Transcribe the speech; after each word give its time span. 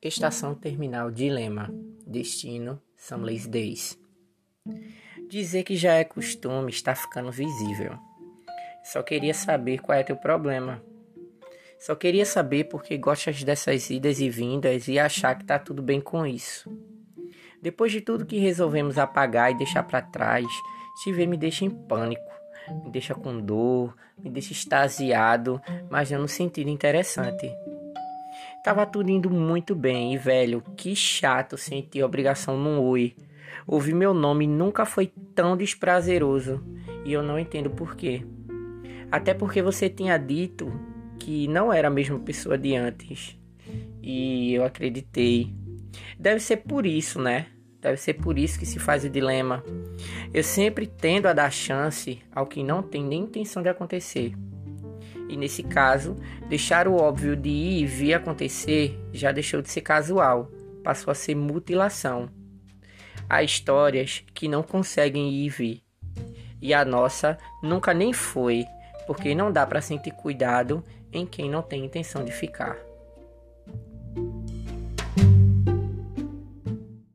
Estação 0.00 0.54
Terminal 0.54 1.10
Dilema 1.10 1.74
Destino 2.06 2.80
São 2.94 3.20
Luís 3.20 3.48
Days 3.48 3.98
Dizer 5.28 5.64
que 5.64 5.74
já 5.74 5.94
é 5.94 6.04
costume 6.04 6.70
está 6.70 6.94
ficando 6.94 7.32
visível. 7.32 7.98
Só 8.84 9.02
queria 9.02 9.34
saber 9.34 9.80
qual 9.80 9.98
é 9.98 10.04
teu 10.04 10.16
problema. 10.16 10.80
Só 11.80 11.96
queria 11.96 12.24
saber 12.24 12.64
porque 12.64 12.96
gostas 12.96 13.42
dessas 13.42 13.90
idas 13.90 14.20
e 14.20 14.30
vindas 14.30 14.86
e 14.86 15.00
achar 15.00 15.36
que 15.36 15.44
tá 15.44 15.58
tudo 15.58 15.82
bem 15.82 16.00
com 16.00 16.24
isso. 16.24 16.70
Depois 17.60 17.90
de 17.90 18.00
tudo 18.00 18.24
que 18.24 18.38
resolvemos 18.38 18.98
apagar 18.98 19.50
e 19.50 19.58
deixar 19.58 19.82
para 19.82 20.00
trás, 20.00 20.46
te 21.02 21.12
ver 21.12 21.26
me 21.26 21.36
deixa 21.36 21.64
em 21.64 21.70
pânico, 21.70 22.30
me 22.84 22.90
deixa 22.92 23.16
com 23.16 23.40
dor, 23.40 23.96
me 24.16 24.30
deixa 24.30 24.52
extasiado, 24.52 25.60
mas 25.90 26.10
não 26.12 26.20
no 26.20 26.28
sentido 26.28 26.70
interessante. 26.70 27.52
Tava 28.62 28.84
tudo 28.84 29.10
indo 29.10 29.30
muito 29.30 29.74
bem 29.74 30.14
e, 30.14 30.18
velho, 30.18 30.62
que 30.76 30.94
chato 30.94 31.56
sentir 31.56 32.02
obrigação 32.02 32.58
num 32.58 32.80
oi. 32.80 33.14
Ouvir 33.66 33.94
meu 33.94 34.12
nome 34.12 34.46
nunca 34.46 34.84
foi 34.84 35.12
tão 35.34 35.56
desprazeroso 35.56 36.62
e 37.04 37.12
eu 37.12 37.22
não 37.22 37.38
entendo 37.38 37.70
porquê. 37.70 38.24
Até 39.10 39.32
porque 39.32 39.62
você 39.62 39.88
tinha 39.88 40.18
dito 40.18 40.72
que 41.18 41.48
não 41.48 41.72
era 41.72 41.88
a 41.88 41.90
mesma 41.90 42.18
pessoa 42.18 42.58
de 42.58 42.74
antes. 42.74 43.38
E 44.02 44.54
eu 44.54 44.64
acreditei. 44.64 45.54
Deve 46.18 46.40
ser 46.40 46.58
por 46.58 46.84
isso, 46.84 47.20
né? 47.20 47.46
Deve 47.80 47.96
ser 47.96 48.14
por 48.14 48.38
isso 48.38 48.58
que 48.58 48.66
se 48.66 48.78
faz 48.78 49.04
o 49.04 49.10
dilema. 49.10 49.62
Eu 50.34 50.42
sempre 50.42 50.86
tendo 50.86 51.26
a 51.26 51.32
dar 51.32 51.50
chance 51.50 52.20
ao 52.34 52.46
que 52.46 52.62
não 52.62 52.82
tem 52.82 53.04
nem 53.04 53.22
intenção 53.22 53.62
de 53.62 53.68
acontecer. 53.68 54.34
E 55.28 55.36
nesse 55.36 55.62
caso, 55.62 56.16
deixar 56.48 56.88
o 56.88 56.94
óbvio 56.94 57.36
de 57.36 57.48
ir 57.48 57.82
e 57.82 57.86
vir 57.86 58.14
acontecer 58.14 58.98
já 59.12 59.30
deixou 59.30 59.60
de 59.60 59.70
ser 59.70 59.82
casual, 59.82 60.50
passou 60.82 61.10
a 61.10 61.14
ser 61.14 61.34
mutilação. 61.34 62.30
Há 63.28 63.42
histórias 63.42 64.24
que 64.32 64.48
não 64.48 64.62
conseguem 64.62 65.28
ir 65.30 65.46
e 65.46 65.48
vir. 65.50 65.82
E 66.62 66.72
a 66.72 66.84
nossa 66.84 67.36
nunca 67.62 67.92
nem 67.92 68.12
foi, 68.12 68.64
porque 69.06 69.34
não 69.34 69.52
dá 69.52 69.66
para 69.66 69.82
sentir 69.82 70.12
cuidado 70.12 70.82
em 71.12 71.26
quem 71.26 71.50
não 71.50 71.62
tem 71.62 71.84
intenção 71.84 72.24
de 72.24 72.32
ficar. 72.32 72.87